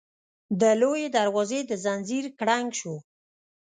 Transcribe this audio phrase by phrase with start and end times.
[0.59, 2.95] د لويي دروازې د ځنځير کړنګ شو.